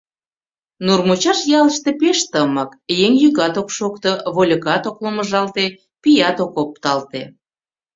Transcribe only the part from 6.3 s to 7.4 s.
ок опталте.